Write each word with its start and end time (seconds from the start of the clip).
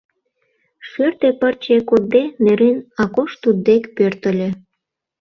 Шӱртӧ 0.87 1.29
пырче 1.39 1.77
кодде 1.89 2.23
нӧрен, 2.43 2.77
Акош 3.01 3.31
туддек 3.41 3.83
пӧртыльӧ. 3.95 4.49